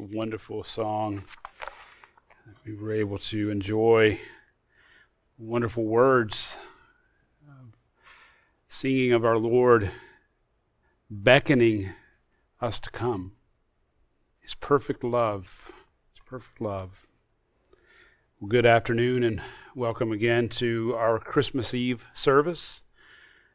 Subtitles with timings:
[0.00, 1.24] wonderful song.
[2.66, 4.18] We were able to enjoy
[5.38, 6.56] wonderful words,
[7.48, 7.72] um,
[8.68, 9.90] singing of our Lord,
[11.10, 11.90] beckoning
[12.60, 13.32] us to come.
[14.40, 15.72] His perfect love.
[16.12, 17.06] His perfect love.
[18.40, 19.40] Well, good afternoon and
[19.76, 22.82] welcome again to our Christmas Eve service.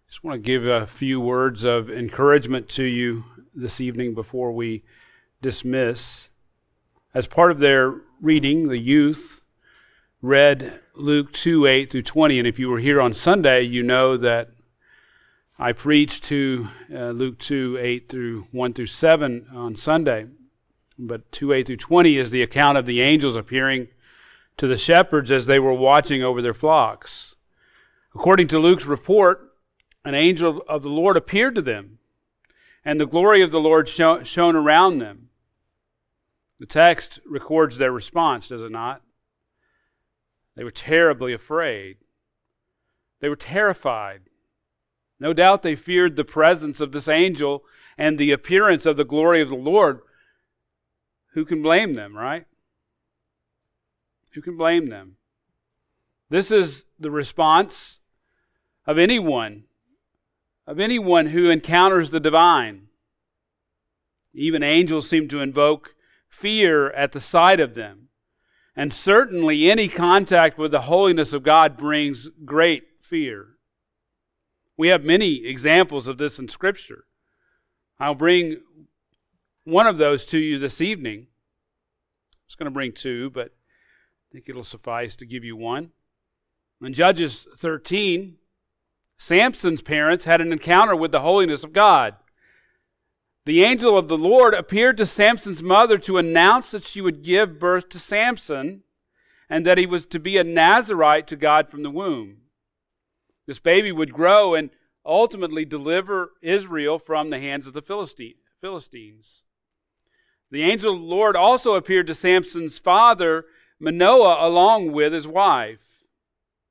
[0.07, 4.83] Just want to give a few words of encouragement to you this evening before we
[5.41, 6.29] dismiss.
[7.13, 9.41] As part of their reading, the youth
[10.21, 12.39] read Luke 2 8 through 20.
[12.39, 14.49] And if you were here on Sunday, you know that
[15.57, 20.27] I preached to uh, Luke 2 8 through 1 through 7 on Sunday.
[20.97, 23.87] But 2 8 through 20 is the account of the angels appearing
[24.57, 27.35] to the shepherds as they were watching over their flocks.
[28.13, 29.53] According to Luke's report,
[30.03, 31.99] an angel of the Lord appeared to them,
[32.83, 35.28] and the glory of the Lord shone around them
[36.59, 39.01] the text records their response, does it not?
[40.55, 41.97] They were terribly afraid.
[43.21, 44.23] They were terrified.
[45.19, 47.63] No doubt they feared the presence of this angel
[47.97, 50.01] and the appearance of the glory of the Lord.
[51.33, 52.45] Who can blame them, right?
[54.33, 55.15] Who can blame them?
[56.29, 57.99] This is the response
[58.85, 59.63] of anyone,
[60.67, 62.87] of anyone who encounters the divine.
[64.33, 65.95] Even angels seem to invoke
[66.29, 68.09] fear at the sight of them.
[68.75, 73.57] And certainly, any contact with the holiness of God brings great fear.
[74.77, 77.03] We have many examples of this in Scripture.
[77.99, 78.61] I'll bring
[79.65, 81.27] one of those to you this evening.
[82.31, 85.91] I was going to bring two, but I think it'll suffice to give you one.
[86.81, 88.37] In Judges 13,
[89.17, 92.15] Samson's parents had an encounter with the holiness of God.
[93.45, 97.59] The angel of the Lord appeared to Samson's mother to announce that she would give
[97.59, 98.83] birth to Samson
[99.49, 102.37] and that he was to be a Nazarite to God from the womb.
[103.47, 104.69] This baby would grow and
[105.05, 109.41] ultimately deliver Israel from the hands of the Philistines.
[110.51, 113.45] The angel of the Lord also appeared to Samson's father,
[113.79, 116.03] Manoah, along with his wife.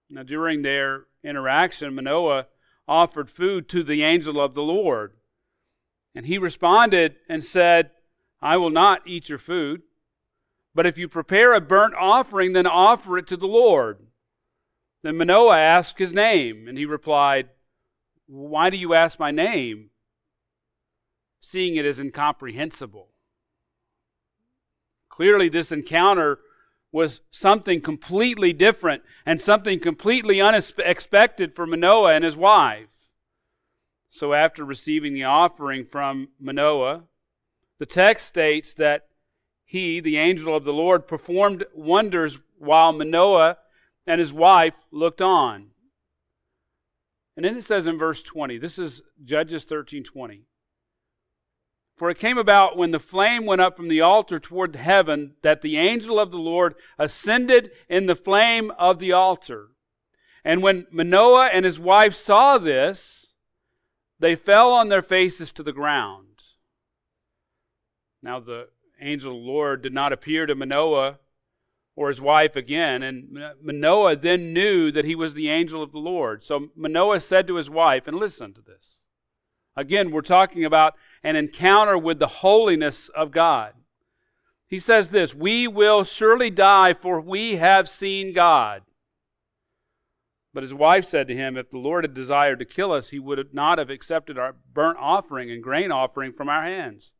[0.09, 2.47] Now, during their interaction, Manoah
[2.87, 5.15] offered food to the angel of the Lord.
[6.19, 7.93] And he responded and said,
[8.43, 9.83] I will not eat your food,
[10.75, 13.99] but if you prepare a burnt offering, then offer it to the Lord.
[15.03, 17.51] Then Manoah asked his name, and he replied,
[18.27, 19.91] Why do you ask my name?
[21.41, 23.11] Seeing it as incomprehensible.
[25.09, 26.41] Clearly, this encounter
[26.91, 32.89] was something completely different and something completely unexpected for Manoah and his wife.
[34.11, 37.05] So, after receiving the offering from Manoah,
[37.79, 39.09] the text states that
[39.65, 43.59] he, the angel of the Lord, performed wonders while Manoah
[44.07, 45.69] and his wife looked on.
[47.37, 50.45] And then it says in verse 20, this is Judges 13 20.
[51.97, 55.63] For it came about when the flame went up from the altar toward heaven that
[55.63, 59.69] the angel of the Lord ascended in the flame of the altar.
[60.45, 63.28] And when Manoah and his wife saw this,
[64.19, 66.25] they fell on their faces to the ground.
[68.23, 68.69] Now, the
[69.01, 71.19] angel of the Lord did not appear to Manoah
[71.95, 75.99] or his wife again, and Manoah then knew that he was the angel of the
[75.99, 76.45] Lord.
[76.45, 79.03] So Manoah said to his wife, and listen to this.
[79.77, 83.75] Again, we're talking about an encounter with the holiness of God.
[84.69, 88.83] He says this We will surely die, for we have seen God.
[90.55, 93.19] But his wife said to him, If the Lord had desired to kill us, he
[93.19, 97.13] would not have accepted our burnt offering and grain offering from our hands.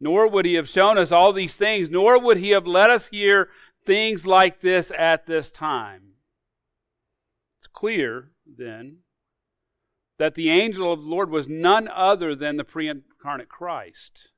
[0.00, 3.08] Nor would he have shown us all these things, nor would he have let us
[3.08, 3.50] hear
[3.84, 6.14] things like this at this time.
[7.60, 8.98] It's clear, then,
[10.18, 14.30] that the angel of the Lord was none other than the pre incarnate Christ.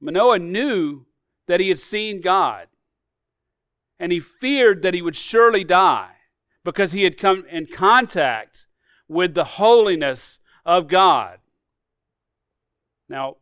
[0.00, 1.06] Manoah knew
[1.46, 2.68] that he had seen God,
[3.98, 6.13] and he feared that he would surely die
[6.64, 8.66] because he had come in contact
[9.06, 11.38] with the holiness of God.
[13.08, 13.36] Now,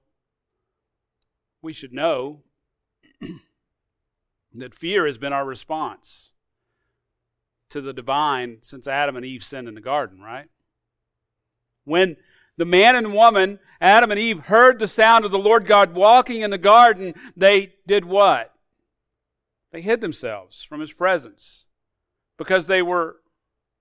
[1.63, 2.41] we should know
[4.55, 6.33] that fear has been our response
[7.71, 10.49] to the divine since Adam and Eve sinned in the garden, right?
[11.85, 12.17] When
[12.57, 16.43] the man and woman, Adam and Eve, heard the sound of the Lord God walking
[16.43, 18.53] in the garden, they did what?
[19.71, 21.65] They hid themselves from his presence
[22.39, 23.17] because they were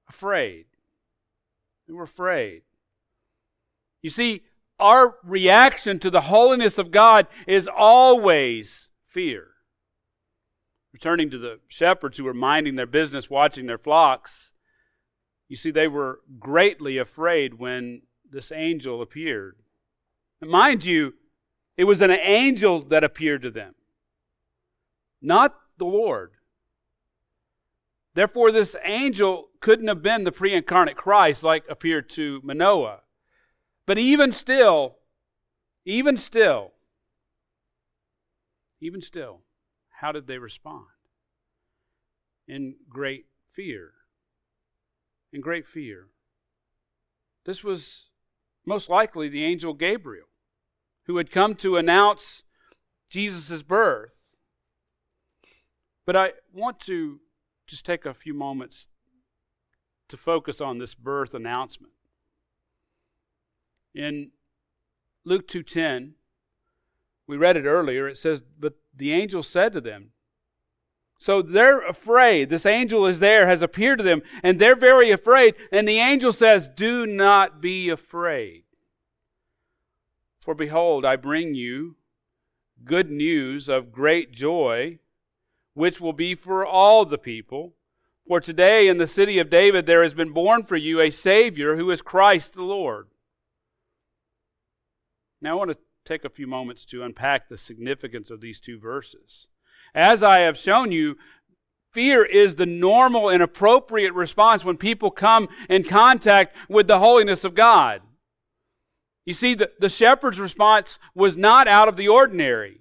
[0.07, 0.65] afraid.
[1.87, 2.63] They were afraid.
[4.01, 4.43] You see,
[4.79, 9.47] our reaction to the holiness of God is always fear.
[10.91, 14.51] Returning to the shepherds who were minding their business, watching their flocks,
[15.47, 19.57] you see, they were greatly afraid when this angel appeared.
[20.39, 21.15] And mind you,
[21.77, 23.75] it was an angel that appeared to them,
[25.21, 26.31] not the Lord.
[28.13, 33.01] Therefore, this angel couldn't have been the pre incarnate Christ like appeared to Manoah.
[33.85, 34.97] But even still,
[35.85, 36.71] even still,
[38.81, 39.41] even still,
[39.99, 40.85] how did they respond?
[42.47, 43.91] In great fear.
[45.31, 46.07] In great fear.
[47.45, 48.09] This was
[48.65, 50.27] most likely the angel Gabriel
[51.05, 52.43] who had come to announce
[53.09, 54.35] Jesus' birth.
[56.05, 57.19] But I want to
[57.67, 58.87] just take a few moments
[60.09, 61.93] to focus on this birth announcement.
[63.93, 64.31] In
[65.23, 66.15] Luke 2:10,
[67.27, 70.13] we read it earlier, it says, "But the angel said to them,
[71.21, 72.49] so they're afraid.
[72.49, 75.53] This angel is there, has appeared to them, and they're very afraid.
[75.71, 78.63] And the angel says, Do not be afraid.
[80.39, 81.97] For behold, I bring you
[82.83, 84.97] good news of great joy
[85.73, 87.73] which will be for all the people.
[88.27, 91.75] For today in the city of David there has been born for you a Savior
[91.75, 93.07] who is Christ the Lord.
[95.41, 98.79] Now I want to take a few moments to unpack the significance of these two
[98.79, 99.47] verses.
[99.93, 101.17] As I have shown you,
[101.91, 107.43] fear is the normal and appropriate response when people come in contact with the holiness
[107.43, 108.01] of God.
[109.25, 112.80] You see, the, the shepherd's response was not out of the ordinary.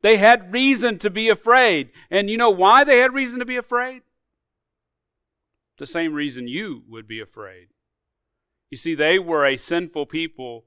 [0.00, 1.90] They had reason to be afraid.
[2.10, 4.02] And you know why they had reason to be afraid?
[5.78, 7.68] The same reason you would be afraid.
[8.70, 10.64] You see, they were a sinful people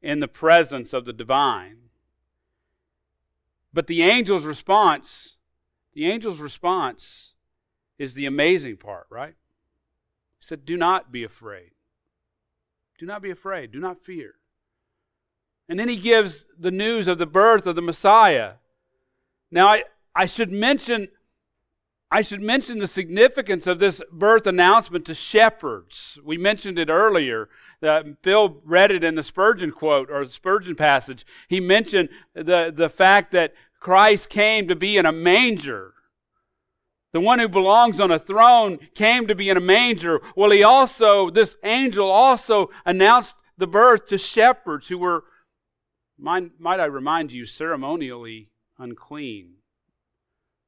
[0.00, 1.76] in the presence of the divine.
[3.72, 5.36] But the angel's response,
[5.92, 7.34] the angel's response
[7.98, 9.34] is the amazing part, right?
[10.38, 11.72] He said, Do not be afraid.
[12.98, 13.72] Do not be afraid.
[13.72, 14.34] Do not fear.
[15.68, 18.54] And then he gives the news of the birth of the Messiah.
[19.54, 19.84] Now, I,
[20.16, 21.08] I should mention
[22.10, 26.18] I should mention the significance of this birth announcement to shepherds.
[26.24, 27.48] We mentioned it earlier.
[27.82, 31.26] Uh, Phil read it in the Spurgeon quote or the Spurgeon passage.
[31.48, 35.94] He mentioned the, the fact that Christ came to be in a manger.
[37.12, 40.20] The one who belongs on a throne came to be in a manger.
[40.36, 45.24] Well, he also, this angel also announced the birth to shepherds who were,
[46.16, 49.54] might, might I remind you, ceremonially unclean.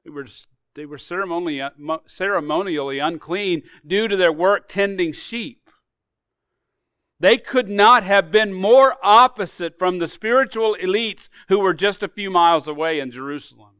[0.05, 0.27] They were,
[0.75, 1.71] they were ceremonially, uh,
[2.07, 5.71] ceremonially unclean due to their work tending sheep.
[7.19, 12.09] They could not have been more opposite from the spiritual elites who were just a
[12.09, 13.77] few miles away in Jerusalem.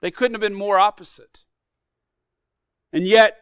[0.00, 1.40] They couldn't have been more opposite.
[2.92, 3.36] And yet,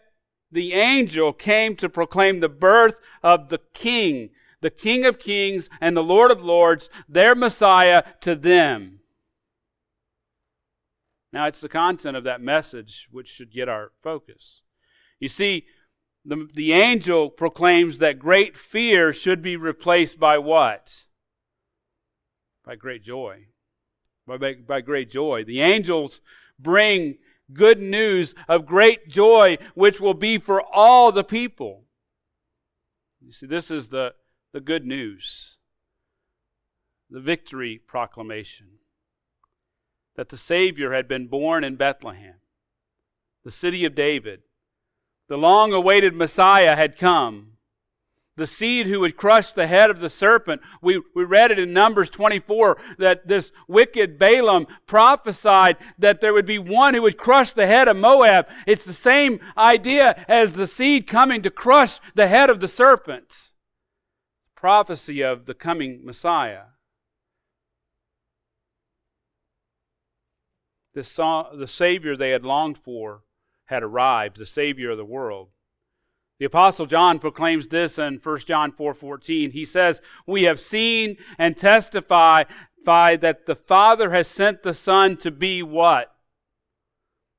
[0.51, 4.31] the angel came to proclaim the birth of the King,
[4.61, 9.01] the King of Kings and the Lord of Lords, their Messiah to them.
[11.33, 14.61] Now, it's the content of that message which should get our focus.
[15.19, 15.67] You see,
[16.25, 21.05] the, the angel proclaims that great fear should be replaced by what?
[22.65, 23.47] By great joy.
[24.27, 25.43] By, by, by great joy.
[25.45, 26.21] The angels
[26.59, 27.17] bring
[27.53, 31.85] good news of great joy, which will be for all the people.
[33.21, 34.15] You see, this is the,
[34.53, 35.57] the good news,
[37.09, 38.69] the victory proclamation
[40.17, 42.37] that the Savior had been born in Bethlehem,
[43.45, 44.43] the city of David.
[45.29, 47.53] The long awaited Messiah had come.
[48.37, 50.63] The seed who would crush the head of the serpent.
[50.81, 56.47] We, we read it in Numbers 24 that this wicked Balaam prophesied that there would
[56.47, 58.47] be one who would crush the head of Moab.
[58.67, 63.51] It's the same idea as the seed coming to crush the head of the serpent.
[64.57, 66.63] Prophecy of the coming Messiah.
[70.95, 73.23] The, Savior they had longed for
[73.67, 75.49] had arrived, the Savior of the world.
[76.39, 79.53] The apostle John proclaims this in 1 John 4:14.
[79.53, 82.45] he says, "We have seen and testify
[82.85, 86.17] that the Father has sent the Son to be what?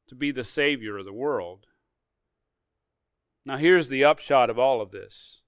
[0.07, 1.67] To be the savior of the world."
[3.45, 5.41] Now here's the upshot of all of this.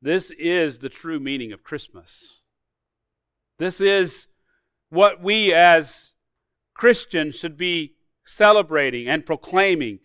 [0.00, 2.44] This is the true meaning of Christmas.
[3.58, 4.26] This is
[4.88, 6.13] what we as
[6.74, 7.94] Christians should be
[8.26, 10.00] celebrating and proclaiming.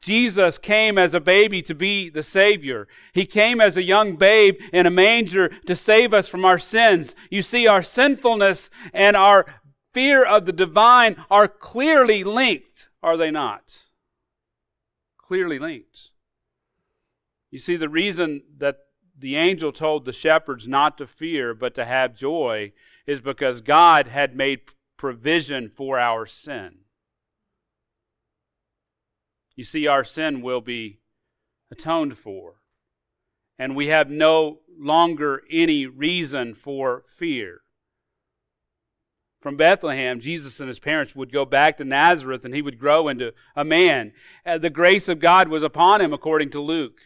[0.00, 2.88] Jesus came as a baby to be the Savior.
[3.12, 7.14] He came as a young babe in a manger to save us from our sins.
[7.30, 9.46] You see, our sinfulness and our
[9.94, 13.78] fear of the divine are clearly linked, are they not?
[15.18, 16.10] Clearly linked.
[17.52, 18.78] You see, the reason that
[19.16, 22.72] the angel told the shepherds not to fear but to have joy
[23.06, 24.62] is because God had made
[25.02, 26.76] provision for our sin.
[29.56, 31.00] You see, our sin will be
[31.72, 32.60] atoned for,
[33.58, 37.62] and we have no longer any reason for fear.
[39.40, 43.08] From Bethlehem, Jesus and his parents would go back to Nazareth and he would grow
[43.08, 44.12] into a man.
[44.46, 47.00] Uh, the grace of God was upon him, according to Luke.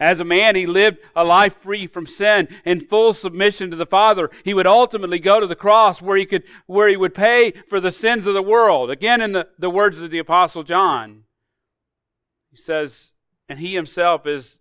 [0.00, 3.86] As a man, he lived a life free from sin in full submission to the
[3.86, 4.30] Father.
[4.44, 7.80] He would ultimately go to the cross where he could, where he would pay for
[7.80, 8.90] the sins of the world.
[8.90, 11.24] Again, in the, the words of the Apostle John,
[12.50, 13.12] he says,
[13.48, 14.60] and he himself is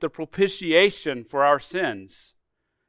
[0.00, 2.34] the propitiation for our sins.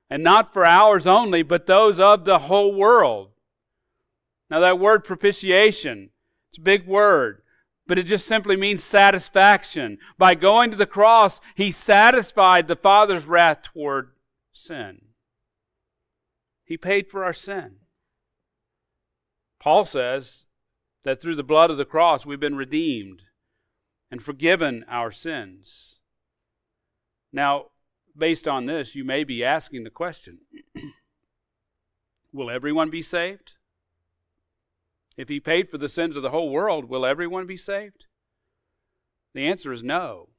[0.07, 3.29] And not for ours only, but those of the whole world.
[4.51, 6.09] Now, that word propitiation,
[6.49, 7.40] it's a big word
[7.91, 9.97] but it just simply means satisfaction.
[10.17, 14.11] By going to the cross, he satisfied the Father's wrath toward
[14.53, 15.07] sin.
[16.63, 17.79] He paid for our sin.
[19.59, 20.45] Paul says
[21.03, 23.23] that through the blood of the cross we've been redeemed
[24.09, 25.99] and forgiven our sins.
[27.33, 27.71] Now,
[28.17, 30.37] based on this, you may be asking the question
[32.31, 33.55] Will everyone be saved?
[35.21, 38.07] If he paid for the sins of the whole world, will everyone be saved?
[39.35, 40.29] The answer is no.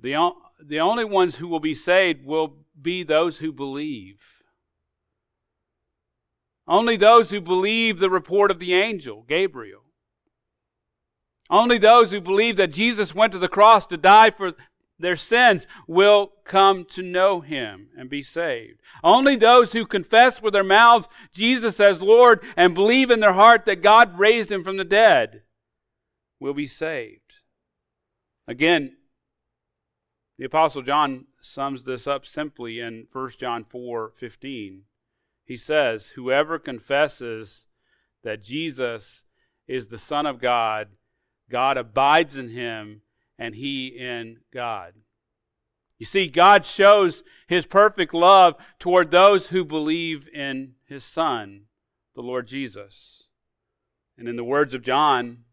[0.00, 0.30] The,
[0.64, 4.20] the only ones who will be saved will be those who believe.
[6.68, 9.82] Only those who believe the report of the angel, Gabriel.
[11.50, 14.52] Only those who believe that Jesus went to the cross to die for
[14.98, 18.80] their sins will come to know him and be saved.
[19.04, 23.64] Only those who confess with their mouths Jesus as Lord and believe in their heart
[23.66, 25.42] that God raised him from the dead
[26.40, 27.34] will be saved.
[28.46, 28.96] Again,
[30.38, 34.84] the apostle John sums this up simply in 1 John 4:15.
[35.44, 37.66] He says, "Whoever confesses
[38.22, 39.24] that Jesus
[39.66, 40.88] is the son of God,
[41.48, 43.02] God abides in him
[43.38, 44.94] and he in God.
[45.98, 51.62] You see, God shows his perfect love toward those who believe in his Son,
[52.14, 53.24] the Lord Jesus.
[54.16, 55.44] And in the words of John,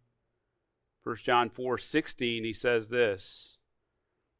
[1.03, 3.57] 1 John 4 16, he says this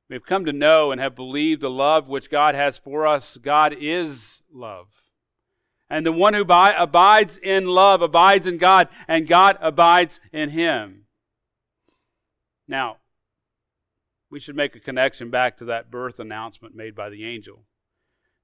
[0.10, 3.38] We have come to know and have believed the love which God has for us.
[3.38, 4.88] God is love.
[5.90, 11.06] And the one who abides in love abides in God, and God abides in him.
[12.68, 12.98] Now,
[14.29, 17.63] we should make a connection back to that birth announcement made by the angel.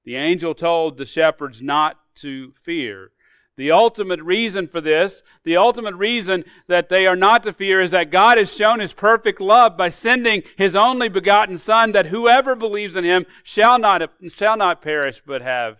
[0.04, 3.12] The angel told the shepherds not to fear.
[3.56, 7.90] The ultimate reason for this, the ultimate reason that they are not to fear, is
[7.90, 12.56] that God has shown his perfect love by sending his only begotten Son, that whoever
[12.56, 15.76] believes in him shall not, shall not perish but have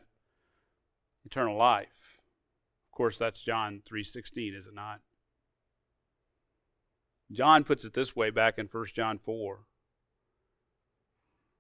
[1.25, 1.88] eternal life.
[2.92, 5.00] Of course, that's John 3.16, is it not?
[7.30, 9.61] John puts it this way back in 1 John 4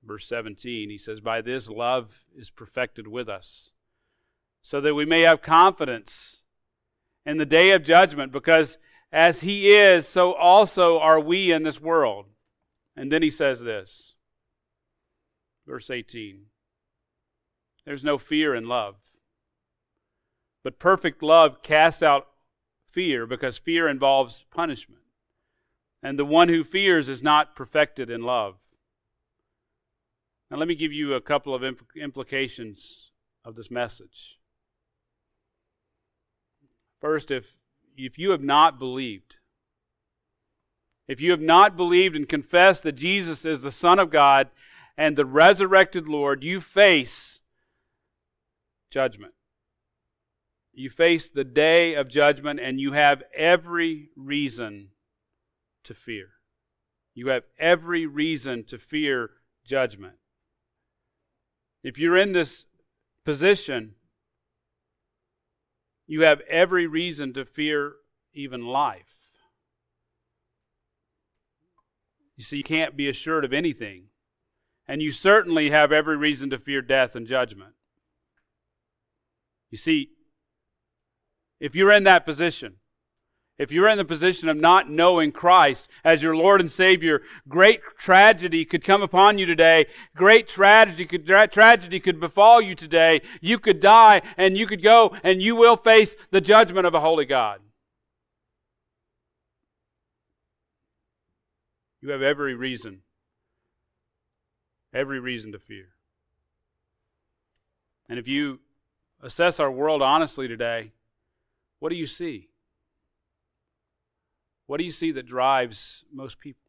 [0.04, 3.72] verse 17, he says, By this love is perfected with us,
[4.62, 6.42] so that we may have confidence
[7.24, 8.78] in the day of judgment, because
[9.12, 12.26] as he is, so also are we in this world.
[12.96, 14.14] And then he says this,
[15.66, 16.46] verse 18
[17.84, 18.96] There's no fear in love,
[20.62, 22.28] but perfect love casts out
[22.90, 25.02] fear, because fear involves punishment.
[26.02, 28.56] And the one who fears is not perfected in love.
[30.52, 31.64] Now, let me give you a couple of
[31.96, 34.38] implications of this message.
[37.00, 37.56] First, if,
[37.96, 39.36] if you have not believed,
[41.08, 44.50] if you have not believed and confessed that Jesus is the Son of God
[44.94, 47.40] and the resurrected Lord, you face
[48.90, 49.32] judgment.
[50.74, 54.90] You face the day of judgment, and you have every reason
[55.84, 56.28] to fear.
[57.14, 59.30] You have every reason to fear
[59.64, 60.16] judgment.
[61.82, 62.64] If you're in this
[63.24, 63.94] position,
[66.06, 67.94] you have every reason to fear
[68.32, 69.16] even life.
[72.36, 74.06] You see, you can't be assured of anything.
[74.86, 77.74] And you certainly have every reason to fear death and judgment.
[79.70, 80.10] You see,
[81.60, 82.76] if you're in that position,
[83.58, 87.80] if you're in the position of not knowing Christ as your Lord and Savior, great
[87.98, 89.86] tragedy could come upon you today.
[90.16, 93.20] Great tragedy could, tra- tragedy could befall you today.
[93.40, 97.00] You could die and you could go and you will face the judgment of a
[97.00, 97.60] holy God.
[102.00, 103.02] You have every reason,
[104.92, 105.88] every reason to fear.
[108.08, 108.60] And if you
[109.22, 110.90] assess our world honestly today,
[111.78, 112.48] what do you see?
[114.72, 116.62] What do you see that drives most people?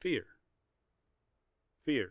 [0.00, 0.24] Fear.
[1.84, 2.10] Fear.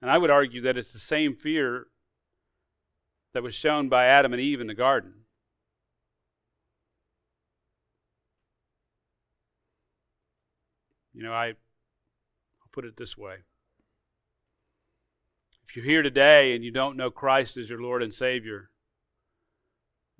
[0.00, 1.88] And I would argue that it's the same fear
[3.32, 5.12] that was shown by Adam and Eve in the garden.
[11.12, 13.38] You know, I, I'll put it this way.
[15.68, 18.69] If you're here today and you don't know Christ as your Lord and Savior,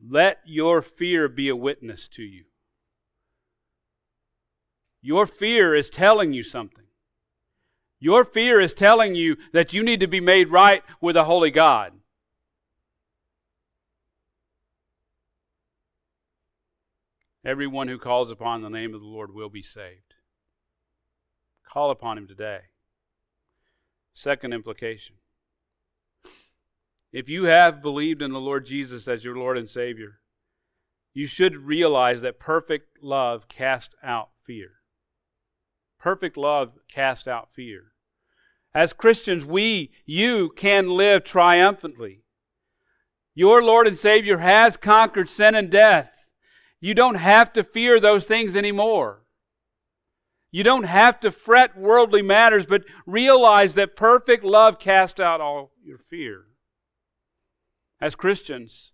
[0.08, 2.44] let your fear be a witness to you.
[5.02, 6.84] Your fear is telling you something.
[7.98, 11.50] Your fear is telling you that you need to be made right with a holy
[11.50, 11.92] God.
[17.44, 20.14] Everyone who calls upon the name of the Lord will be saved.
[21.66, 22.60] Call upon him today.
[24.12, 25.16] Second implication
[27.12, 30.20] if you have believed in the Lord Jesus as your Lord and Savior,
[31.12, 34.70] you should realize that perfect love casts out fear.
[35.98, 37.92] Perfect love casts out fear.
[38.72, 42.22] As Christians, we, you, can live triumphantly.
[43.34, 46.28] Your Lord and Savior has conquered sin and death.
[46.80, 49.24] You don't have to fear those things anymore.
[50.52, 55.72] You don't have to fret worldly matters, but realize that perfect love casts out all
[55.84, 56.44] your fear.
[58.00, 58.92] As Christians,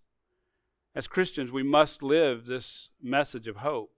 [0.93, 3.91] as Christians, we must live this message of hope.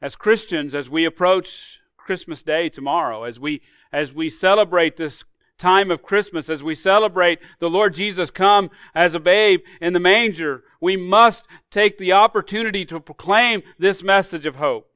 [0.00, 3.62] As Christians, as we approach Christmas Day tomorrow, as we
[3.92, 5.24] as we celebrate this
[5.58, 10.00] time of Christmas, as we celebrate the Lord Jesus come as a babe in the
[10.00, 14.90] manger, we must take the opportunity to proclaim this message of hope.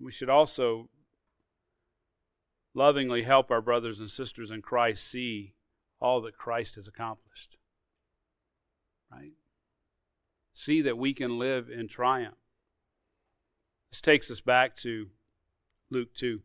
[0.00, 0.88] We should also
[2.76, 5.54] lovingly help our brothers and sisters in Christ see
[5.98, 7.56] all that Christ has accomplished.
[9.10, 9.32] Right?
[10.52, 12.36] See that we can live in triumph.
[13.90, 15.08] This takes us back to
[15.90, 16.40] Luke 2.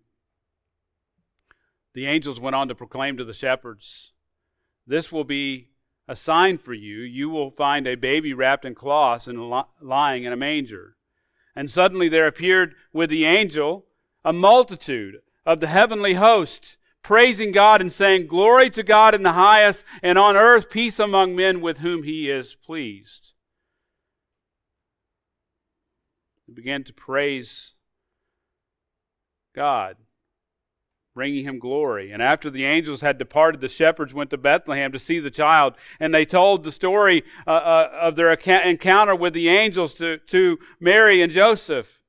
[1.94, 4.13] The angels went on to proclaim to the shepherds,
[4.88, 5.67] This will be
[6.08, 7.00] a sign for you.
[7.00, 10.96] You will find a baby wrapped in cloths and lying in a manger.
[11.54, 13.86] And suddenly there appeared with the angel
[14.24, 19.34] a multitude of the heavenly host, praising God and saying, Glory to God in the
[19.34, 23.34] highest, and on earth peace among men with whom he is pleased.
[26.47, 27.71] They began to praise
[29.56, 29.97] God,
[31.13, 32.12] bringing him glory.
[32.12, 35.75] And after the angels had departed, the shepherds went to Bethlehem to see the child,
[35.99, 40.60] and they told the story uh, uh, of their encounter with the angels to, to
[40.80, 41.99] Mary and Joseph.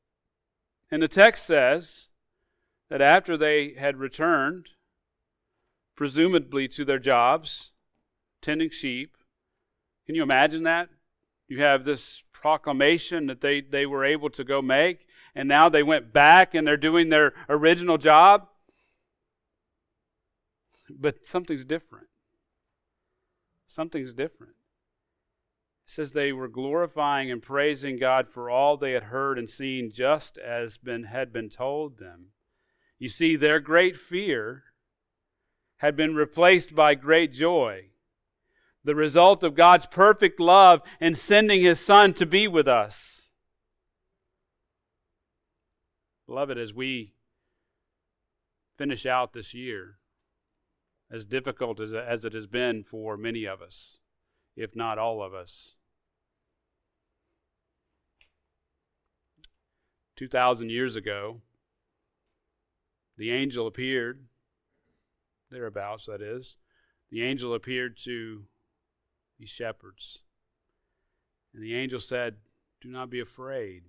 [0.90, 2.09] And the text says,
[2.92, 4.68] that after they had returned,
[5.96, 7.70] presumably to their jobs,
[8.42, 9.16] tending sheep,
[10.05, 10.90] can you imagine that?
[11.48, 15.83] You have this proclamation that they, they were able to go make, and now they
[15.83, 18.48] went back and they're doing their original job.
[20.90, 22.09] But something's different.
[23.66, 24.52] Something's different.
[25.87, 29.92] It says they were glorifying and praising God for all they had heard and seen,
[29.94, 32.33] just as been, had been told them.
[33.03, 34.62] You see, their great fear
[35.79, 37.87] had been replaced by great joy,
[38.85, 43.31] the result of God's perfect love in sending His Son to be with us.
[46.29, 47.15] Beloved, as we
[48.79, 49.99] finish out this year,
[51.11, 53.99] as difficult as, as it has been for many of us,
[54.55, 55.75] if not all of us,
[60.15, 61.41] 2,000 years ago,
[63.23, 64.25] the angel appeared,
[65.49, 66.57] thereabouts, that is.
[67.09, 68.47] The angel appeared to
[69.39, 70.19] these shepherds.
[71.55, 72.39] And the angel said,
[72.81, 73.85] Do not be afraid.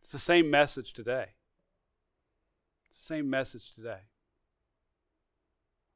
[0.00, 1.30] It's the same message today.
[2.88, 4.02] It's the same message today.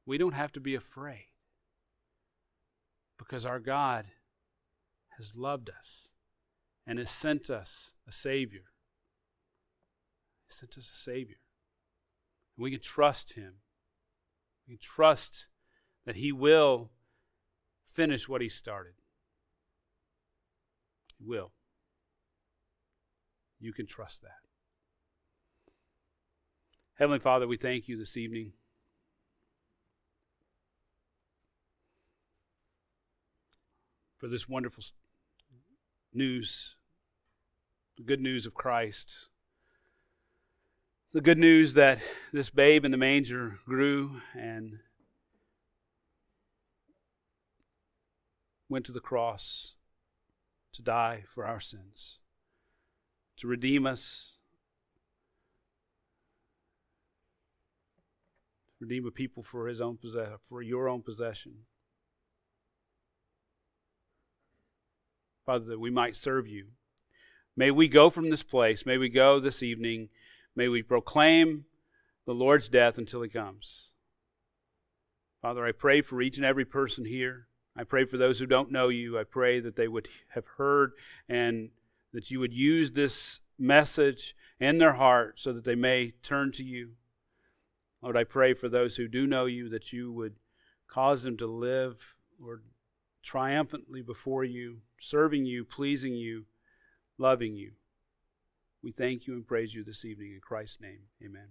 [0.05, 1.29] We don't have to be afraid
[3.17, 4.07] because our God
[5.19, 6.09] has loved us
[6.85, 8.73] and has sent us a Savior.
[10.49, 11.37] He sent us a Savior.
[12.57, 13.55] We can trust Him.
[14.67, 15.47] We can trust
[16.05, 16.91] that He will
[17.93, 18.95] finish what He started.
[21.19, 21.53] He will.
[23.61, 24.31] You can trust that.
[26.95, 28.53] Heavenly Father, we thank you this evening.
[34.19, 34.85] For this wonderful
[36.13, 36.77] news,
[37.97, 39.29] the good news of Christ,
[41.13, 41.99] the good news that
[42.33, 44.79] this babe in the manger grew and
[48.69, 49.75] went to the cross
[50.73, 52.19] to die for our sins,
[53.37, 54.39] to redeem us,
[58.81, 61.53] redeem a people for his own possession, for your own possession.
[65.45, 66.69] Father, that we might serve you.
[67.55, 70.09] May we go from this place, may we go this evening,
[70.55, 71.65] may we proclaim
[72.27, 73.89] the Lord's death until he comes.
[75.41, 77.49] Father, I pray for each and every person here.
[77.77, 79.19] I pray for those who don't know you.
[79.19, 80.93] I pray that they would have heard
[81.29, 81.71] and
[82.13, 86.63] that you would use this message in their heart so that they may turn to
[86.63, 86.93] you.
[88.03, 90.35] Lord, I pray for those who do know you that you would
[90.89, 92.63] cause them to live, Lord,
[93.23, 96.45] triumphantly before you, serving you, pleasing you,
[97.19, 97.73] loving you.
[98.83, 101.03] We thank you and praise you this evening in Christ's name.
[101.25, 101.49] Amen.